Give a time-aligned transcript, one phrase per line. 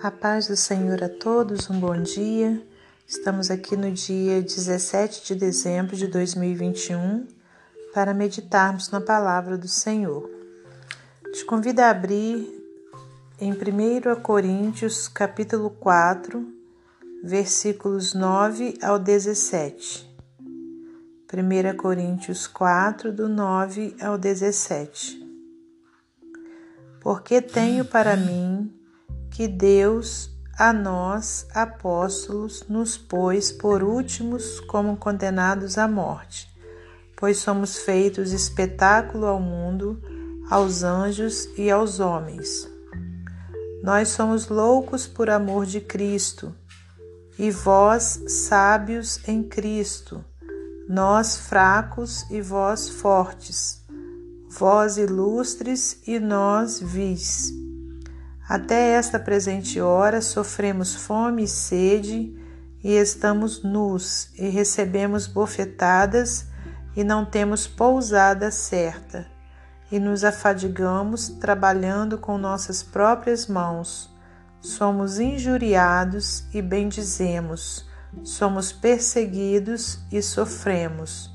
[0.00, 2.64] A paz do Senhor a todos, um bom dia.
[3.04, 7.26] Estamos aqui no dia 17 de dezembro de 2021
[7.92, 10.30] para meditarmos na palavra do Senhor.
[11.32, 12.46] Te convido a abrir
[13.40, 16.46] em 1 Coríntios, capítulo 4,
[17.24, 20.08] versículos 9 ao 17.
[21.34, 25.26] 1 Coríntios 4, do 9 ao 17.
[27.00, 28.77] Porque tenho para mim
[29.30, 36.48] que Deus a nós, apóstolos, nos pôs por últimos como condenados à morte,
[37.16, 40.02] pois somos feitos espetáculo ao mundo,
[40.50, 42.68] aos anjos e aos homens.
[43.84, 46.52] Nós somos loucos por amor de Cristo,
[47.38, 50.24] e vós sábios em Cristo,
[50.88, 53.84] nós fracos e vós fortes,
[54.50, 57.67] vós ilustres e nós vis.
[58.48, 62.34] Até esta presente hora sofremos fome e sede,
[62.82, 66.46] e estamos nus, e recebemos bofetadas,
[66.96, 69.26] e não temos pousada certa,
[69.92, 74.10] e nos afadigamos trabalhando com nossas próprias mãos.
[74.62, 77.86] Somos injuriados e bendizemos,
[78.24, 81.30] somos perseguidos e sofremos.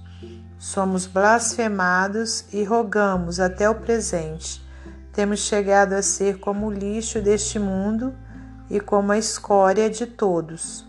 [0.57, 4.62] Somos blasfemados e rogamos até o presente
[5.13, 8.13] temos chegado a ser como o lixo deste mundo
[8.69, 10.85] e como a escória de todos.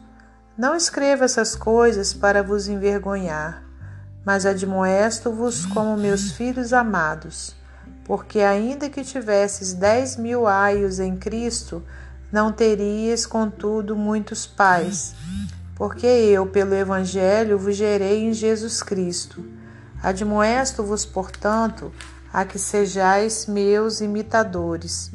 [0.57, 3.63] Não escreva essas coisas para vos envergonhar,
[4.25, 7.55] mas admoesto-vos como meus filhos amados,
[8.05, 11.83] porque ainda que tivesses dez mil aios em Cristo,
[12.33, 15.15] não terias, contudo, muitos pais,
[15.75, 19.45] porque eu, pelo Evangelho, vos gerei em Jesus Cristo.
[20.03, 21.93] Admoesto-vos, portanto,
[22.35, 25.13] a que sejais meus imitadores.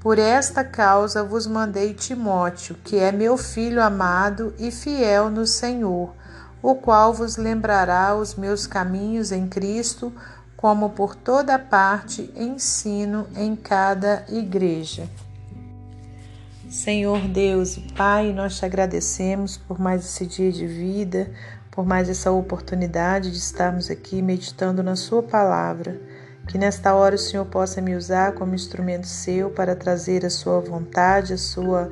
[0.00, 6.14] Por esta causa vos mandei Timóteo, que é meu filho amado e fiel no Senhor,
[6.62, 10.10] o qual vos lembrará os meus caminhos em Cristo,
[10.56, 15.06] como por toda parte ensino em cada igreja.
[16.70, 21.30] Senhor Deus e Pai, nós te agradecemos por mais esse dia de vida,
[21.70, 26.00] por mais essa oportunidade de estarmos aqui meditando na Sua palavra.
[26.46, 30.60] Que nesta hora o Senhor possa me usar como instrumento seu para trazer a sua
[30.60, 31.90] vontade, a sua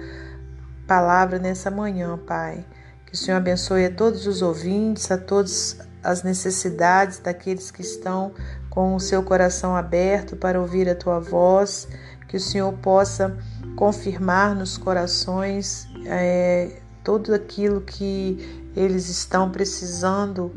[0.86, 2.64] palavra nessa manhã, Pai.
[3.06, 8.32] Que o Senhor abençoe a todos os ouvintes, a todas as necessidades daqueles que estão
[8.70, 11.88] com o seu coração aberto para ouvir a tua voz.
[12.28, 13.36] Que o Senhor possa
[13.76, 20.54] confirmar nos corações é, tudo aquilo que eles estão precisando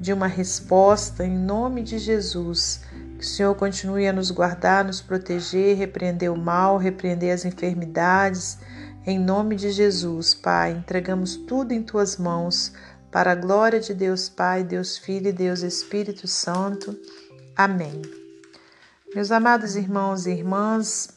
[0.00, 2.80] de uma resposta em nome de Jesus.
[3.18, 8.58] Que o Senhor continue a nos guardar, nos proteger, repreender o mal, repreender as enfermidades.
[9.04, 12.72] Em nome de Jesus, Pai, entregamos tudo em tuas mãos,
[13.10, 16.96] para a glória de Deus Pai, Deus Filho e Deus Espírito Santo.
[17.56, 18.00] Amém.
[19.12, 21.08] Meus amados irmãos e irmãs,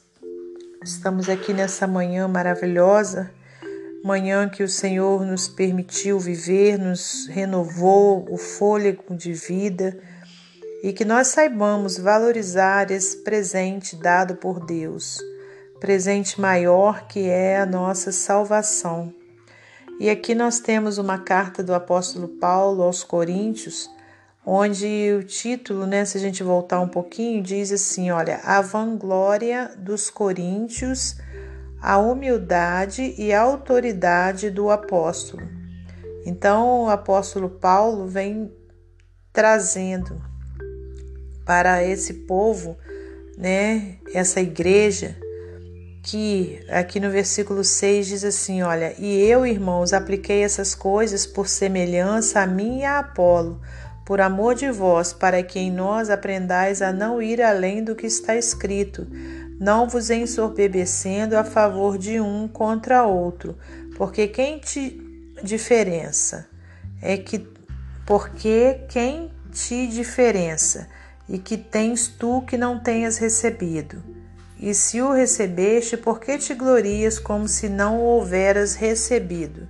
[0.83, 3.29] estamos aqui nessa manhã maravilhosa,
[4.03, 10.01] manhã que o Senhor nos permitiu viver, nos renovou o fôlego de vida
[10.81, 15.19] e que nós saibamos valorizar esse presente dado por Deus,
[15.79, 19.13] presente maior que é a nossa salvação.
[19.99, 23.87] E aqui nós temos uma carta do apóstolo Paulo aos Coríntios,
[24.43, 29.71] onde o título, né, se a gente voltar um pouquinho, diz assim: olha, a vanglória
[29.77, 31.15] dos coríntios,
[31.79, 35.47] a humildade e a autoridade do apóstolo.
[36.25, 38.51] Então, o apóstolo Paulo vem
[39.31, 40.30] trazendo
[41.45, 42.77] para esse povo,
[43.37, 45.15] né, essa igreja,
[46.03, 51.47] que aqui no versículo 6 diz assim: Olha, e eu, irmãos, apliquei essas coisas por
[51.47, 53.61] semelhança a mim e a Apolo,
[54.05, 58.07] por amor de vós, para que em nós aprendais a não ir além do que
[58.07, 59.07] está escrito,
[59.59, 63.55] não vos ensorbebecendo a favor de um contra outro,
[63.95, 64.99] porque quem te
[65.43, 66.47] diferença?
[67.01, 67.47] É que
[68.05, 70.87] porque quem te diferença
[71.31, 74.03] e que tens tu que não tenhas recebido?
[74.59, 79.67] E se o recebeste, por que te glorias como se não o houveras recebido?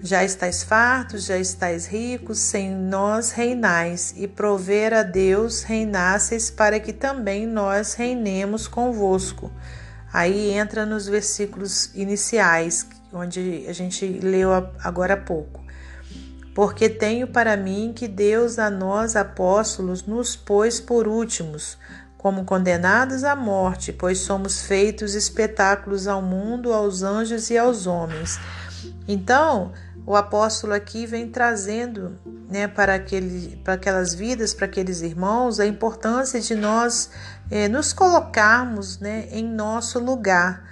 [0.00, 6.78] Já estais fartos, já estais ricos, sem nós reinais, e prover a Deus reinasseis para
[6.78, 9.50] que também nós reinemos convosco.
[10.12, 14.50] Aí entra nos versículos iniciais, onde a gente leu
[14.84, 15.67] agora há pouco
[16.58, 21.78] porque tenho para mim que Deus a nós apóstolos nos pôs por últimos,
[22.16, 28.40] como condenados à morte, pois somos feitos espetáculos ao mundo, aos anjos e aos homens.
[29.06, 29.72] Então,
[30.04, 32.18] o apóstolo aqui vem trazendo
[32.50, 37.08] né, para, aquele, para aquelas vidas, para aqueles irmãos, a importância de nós
[37.48, 40.64] é, nos colocarmos né, em nosso lugar.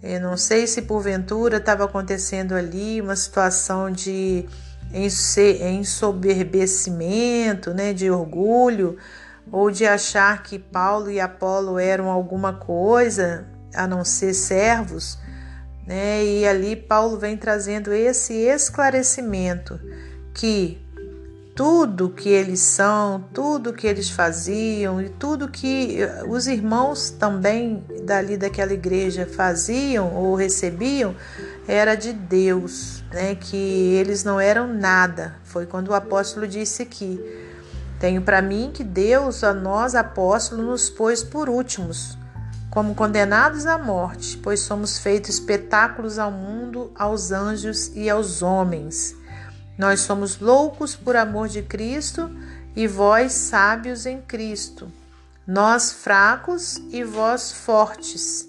[0.00, 4.46] Eu não sei se porventura estava acontecendo ali uma situação de
[4.94, 8.96] ensoberbecimento, né, de orgulho,
[9.50, 15.18] ou de achar que Paulo e Apolo eram alguma coisa a não ser servos.
[15.86, 16.24] Né?
[16.24, 19.78] E ali Paulo vem trazendo esse esclarecimento
[20.32, 20.82] que
[21.54, 25.98] tudo que eles são, tudo que eles faziam e tudo que
[26.28, 31.14] os irmãos também dali daquela igreja faziam ou recebiam
[31.66, 33.34] era de Deus, né?
[33.34, 35.36] Que eles não eram nada.
[35.44, 37.20] Foi quando o apóstolo disse aqui:
[37.98, 42.18] Tenho para mim que Deus a nós apóstolos nos pôs por últimos,
[42.70, 49.14] como condenados à morte, pois somos feitos espetáculos ao mundo, aos anjos e aos homens.
[49.78, 52.30] Nós somos loucos por amor de Cristo
[52.76, 54.90] e vós sábios em Cristo.
[55.46, 58.48] Nós fracos e vós fortes.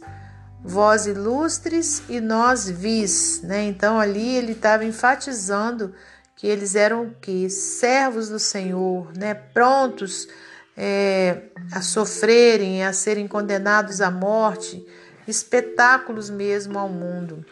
[0.67, 3.63] Vós ilustres e nós vis, né?
[3.65, 5.93] Então ali ele estava enfatizando
[6.35, 9.33] que eles eram que servos do Senhor, né?
[9.33, 10.27] Prontos
[10.75, 14.85] é, a sofrerem, a serem condenados à morte,
[15.27, 17.45] espetáculos mesmo ao mundo.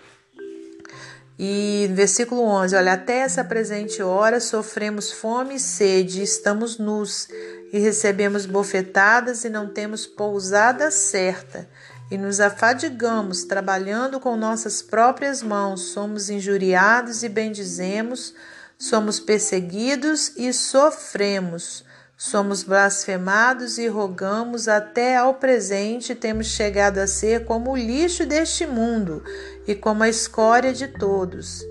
[1.37, 7.27] E versículo 11, olha, até essa presente hora sofremos fome e sede, estamos nus
[7.71, 11.67] e recebemos bofetadas e não temos pousada certa,
[12.11, 18.33] e nos afadigamos trabalhando com nossas próprias mãos, somos injuriados e bendizemos,
[18.77, 21.85] somos perseguidos e sofremos.
[22.15, 28.65] Somos blasfemados e rogamos até ao presente temos chegado a ser como o lixo deste
[28.65, 29.23] mundo
[29.67, 31.61] e como a escória de todos.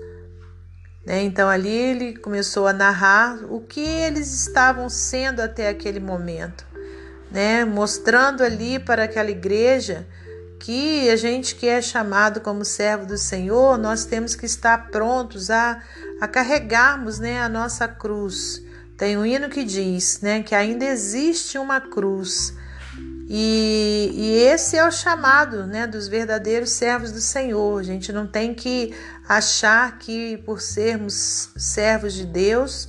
[1.05, 1.23] Né?
[1.23, 6.65] Então ali ele começou a narrar o que eles estavam sendo até aquele momento,
[7.31, 7.65] né?
[7.65, 10.05] mostrando ali para aquela igreja
[10.63, 15.49] que a gente que é chamado como servo do Senhor, nós temos que estar prontos
[15.49, 15.81] a,
[16.21, 18.63] a carregarmos né, a nossa cruz
[18.97, 22.53] tem um hino que diz né, que ainda existe uma cruz.
[23.27, 27.79] E, e, esse é o chamado né, dos verdadeiros servos do Senhor.
[27.79, 28.95] A gente não tem que
[29.27, 32.87] achar que por sermos servos de Deus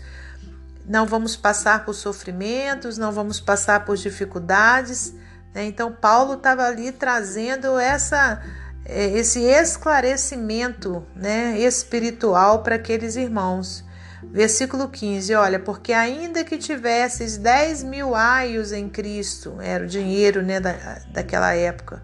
[0.87, 5.15] não vamos passar por sofrimentos, não vamos passar por dificuldades.
[5.55, 5.65] Né?
[5.67, 8.43] Então Paulo estava ali trazendo essa,
[8.85, 13.85] é, esse esclarecimento né, espiritual para aqueles irmãos.
[14.23, 20.43] Versículo 15: Olha, porque ainda que tivesses 10 mil aios em Cristo, era o dinheiro
[20.43, 20.73] né, da,
[21.13, 22.03] daquela época,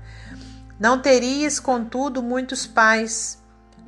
[0.78, 3.38] não terias, contudo, muitos pais,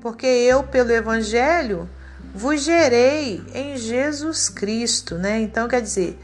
[0.00, 1.88] porque eu, pelo Evangelho,
[2.34, 5.40] vos gerei em Jesus Cristo, né?
[5.40, 6.18] Então, quer dizer,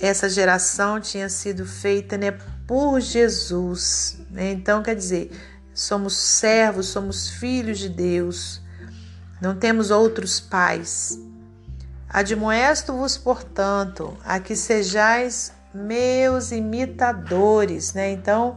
[0.00, 2.32] essa geração tinha sido feita né,
[2.66, 4.52] por Jesus, né?
[4.52, 5.30] Então, quer dizer,
[5.74, 8.62] somos servos, somos filhos de Deus
[9.40, 11.18] não temos outros pais.
[12.08, 18.10] Admoesto-vos, portanto, a que sejais meus imitadores, né?
[18.10, 18.56] Então,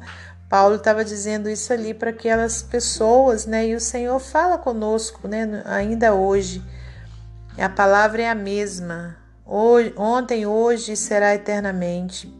[0.49, 3.67] Paulo estava dizendo isso ali para aquelas pessoas, né?
[3.67, 5.61] E o Senhor fala conosco, né?
[5.65, 6.63] Ainda hoje.
[7.57, 9.17] A palavra é a mesma.
[9.53, 12.33] Hoje, ontem, hoje e será eternamente.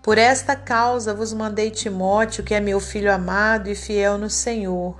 [0.00, 4.96] Por esta causa vos mandei Timóteo, que é meu filho amado e fiel no Senhor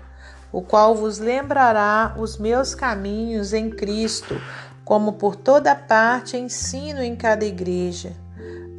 [0.51, 4.41] o qual vos lembrará os meus caminhos em Cristo,
[4.85, 8.13] como por toda parte ensino em cada igreja.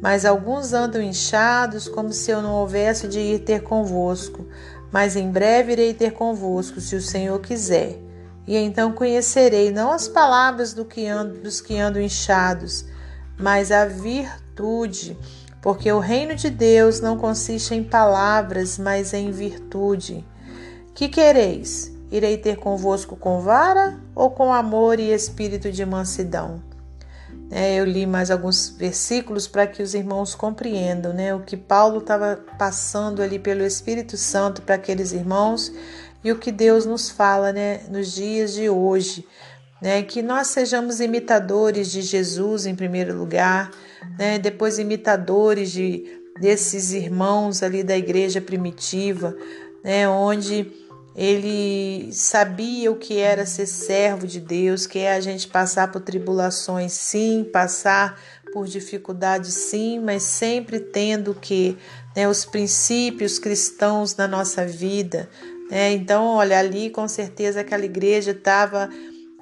[0.00, 4.46] Mas alguns andam inchados, como se eu não houvesse de ir ter convosco.
[4.90, 8.05] Mas em breve irei ter convosco, se o Senhor quiser.
[8.46, 12.84] E então conhecerei não as palavras do que ando, dos que andam inchados,
[13.38, 15.16] mas a virtude,
[15.60, 20.24] porque o reino de Deus não consiste em palavras, mas em virtude.
[20.94, 21.92] Que quereis?
[22.10, 26.62] Irei ter convosco com vara ou com amor e espírito de mansidão?
[27.50, 31.98] É, eu li mais alguns versículos para que os irmãos compreendam né, o que Paulo
[31.98, 35.72] estava passando ali pelo Espírito Santo para aqueles irmãos
[36.26, 39.24] e o que Deus nos fala né, nos dias de hoje.
[39.80, 43.70] Né, que nós sejamos imitadores de Jesus em primeiro lugar,
[44.18, 46.02] né, depois imitadores de,
[46.40, 49.36] desses irmãos ali da igreja primitiva,
[49.84, 50.72] né, onde
[51.14, 56.00] ele sabia o que era ser servo de Deus, que é a gente passar por
[56.00, 58.18] tribulações, sim, passar
[58.52, 61.76] por dificuldades, sim, mas sempre tendo que
[62.16, 65.28] né, os princípios cristãos na nossa vida.
[65.70, 65.92] Né?
[65.92, 68.88] Então, olha, ali com certeza aquela igreja estava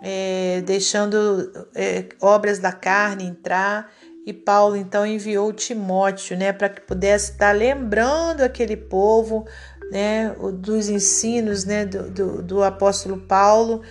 [0.03, 3.91] é, deixando é, obras da carne entrar.
[4.27, 9.47] E Paulo então enviou Timóteo, né, para que pudesse estar lembrando aquele povo,
[9.91, 13.83] né, dos ensinos, né, do, do, do apóstolo Paulo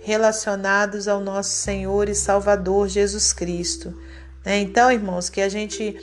[0.00, 3.94] relacionados ao nosso Senhor e Salvador Jesus Cristo.
[4.44, 4.60] Né?
[4.60, 5.96] Então, irmãos, que a gente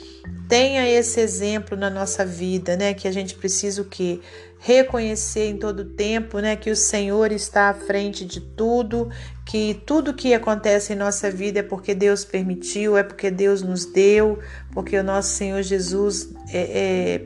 [0.48, 2.94] tenha esse exemplo na nossa vida, né?
[2.94, 4.20] Que a gente precisa o quê?
[4.58, 6.56] Reconhecer em todo tempo, né?
[6.56, 9.10] Que o Senhor está à frente de tudo,
[9.44, 13.84] que tudo que acontece em nossa vida é porque Deus permitiu, é porque Deus nos
[13.84, 14.38] deu,
[14.72, 17.20] porque o nosso Senhor Jesus é,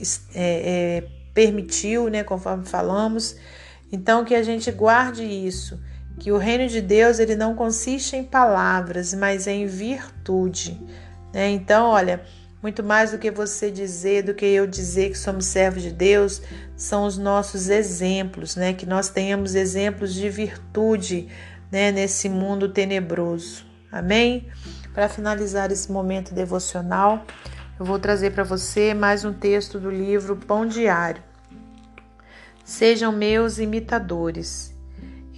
[0.00, 1.04] é, é,
[1.34, 2.22] permitiu, né?
[2.22, 3.36] Conforme falamos.
[3.90, 5.78] Então, que a gente guarde isso
[6.18, 10.80] que o reino de Deus ele não consiste em palavras, mas em virtude.
[11.32, 11.50] Né?
[11.50, 12.22] Então, olha,
[12.66, 16.42] muito mais do que você dizer, do que eu dizer que somos servos de Deus,
[16.76, 18.72] são os nossos exemplos, né?
[18.72, 21.28] Que nós tenhamos exemplos de virtude,
[21.70, 21.92] né?
[21.92, 23.64] Nesse mundo tenebroso.
[23.92, 24.48] Amém?
[24.92, 27.24] Para finalizar esse momento devocional,
[27.78, 31.22] eu vou trazer para você mais um texto do livro Pão Diário.
[32.64, 34.74] Sejam meus imitadores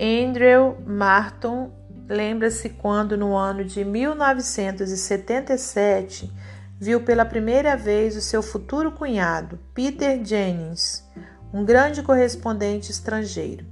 [0.00, 1.70] Andrew Martin
[2.08, 6.32] lembra-se quando, no ano de 1977,
[6.80, 11.04] viu pela primeira vez o seu futuro cunhado, Peter Jennings,
[11.52, 13.66] um grande correspondente estrangeiro.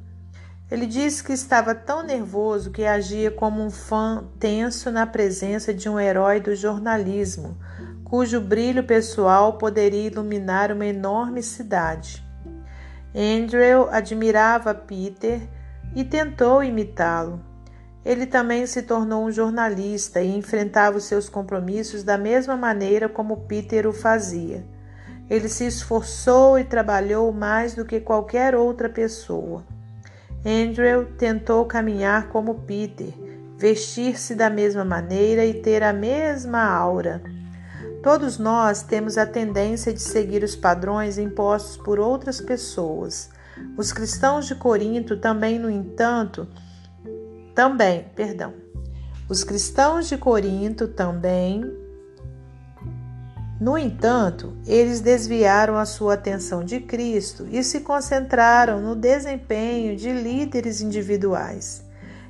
[0.69, 5.89] Ele disse que estava tão nervoso que agia como um fã tenso na presença de
[5.89, 7.57] um herói do jornalismo,
[8.03, 12.25] cujo brilho pessoal poderia iluminar uma enorme cidade.
[13.15, 15.41] Andrew admirava Peter
[15.95, 17.41] e tentou imitá-lo.
[18.07, 23.39] Ele também se tornou um jornalista e enfrentava os seus compromissos da mesma maneira como
[23.49, 24.65] Peter o fazia.
[25.29, 29.65] Ele se esforçou e trabalhou mais do que qualquer outra pessoa.
[30.45, 33.13] Andrew tentou caminhar como Peter,
[33.59, 37.21] vestir-se da mesma maneira e ter a mesma aura.
[38.05, 43.31] Todos nós temos a tendência de seguir os padrões impostos por outras pessoas,
[43.77, 46.47] os cristãos de Corinto também, no entanto,
[47.57, 48.53] também, perdão.
[49.29, 51.65] Os cristãos de Corinto também,
[53.59, 60.13] no entanto, eles desviaram a sua atenção de Cristo e se concentraram no desempenho de
[60.13, 61.83] líderes individuais.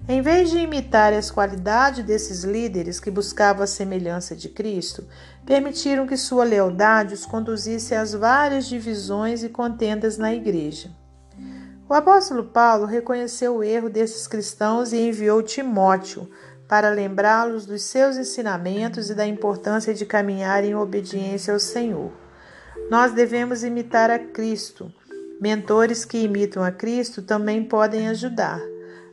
[0.08, 5.04] Em vez de imitar as qualidades desses líderes que buscavam a semelhança de Cristo,
[5.44, 10.90] permitiram que sua lealdade os conduzisse às várias divisões e contendas na igreja.
[11.88, 16.28] O apóstolo Paulo reconheceu o erro desses cristãos e enviou Timóteo
[16.66, 22.10] para lembrá-los dos seus ensinamentos e da importância de caminhar em obediência ao Senhor.
[22.90, 24.92] Nós devemos imitar a Cristo.
[25.40, 28.60] Mentores que imitam a Cristo também podem ajudar.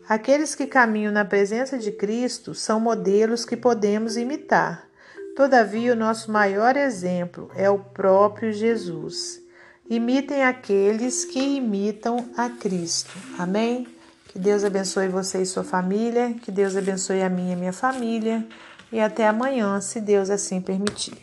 [0.09, 4.87] Aqueles que caminham na presença de Cristo são modelos que podemos imitar.
[5.35, 9.42] Todavia, o nosso maior exemplo é o próprio Jesus.
[9.89, 13.11] Imitem aqueles que imitam a Cristo.
[13.37, 13.87] Amém?
[14.29, 18.47] Que Deus abençoe você e sua família, que Deus abençoe a minha e minha família.
[18.91, 21.22] E até amanhã, se Deus assim permitir.